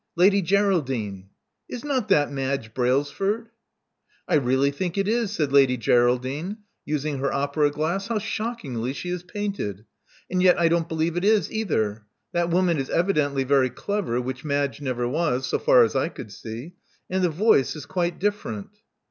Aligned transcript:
Lady 0.15 0.41
Geraldine: 0.41 1.29
is 1.69 1.83
not 1.85 2.07
that 2.09 2.31
Madge 2.31 2.73
Brailsford?" 2.73 3.49
I 4.27 4.33
really 4.33 4.71
think 4.71 4.97
it 4.97 5.07
is," 5.07 5.29
said 5.29 5.53
Lady 5.53 5.77
Geraldine, 5.77 6.57
using 6.85 7.19
her 7.19 7.31
opera 7.31 7.69
glass. 7.69 8.07
How 8.07 8.17
shockingly 8.17 8.93
she 8.93 9.09
is 9.09 9.21
painted! 9.21 9.85
And 10.27 10.41
yet 10.41 10.59
I 10.59 10.69
don't 10.69 10.89
believe 10.89 11.17
it 11.17 11.23
is, 11.23 11.51
either. 11.51 12.03
That 12.31 12.49
woman 12.49 12.79
is 12.79 12.89
evidently 12.89 13.43
very 13.43 13.69
clever, 13.69 14.19
which 14.19 14.43
Madge 14.43 14.81
never 14.81 15.07
was, 15.07 15.45
so 15.45 15.59
far 15.59 15.83
as 15.83 15.95
I 15.95 16.09
could 16.09 16.31
see. 16.31 16.73
And 17.07 17.23
the 17.23 17.29
voice 17.29 17.75
is 17.75 17.85
quite 17.85 18.17
different." 18.17 18.79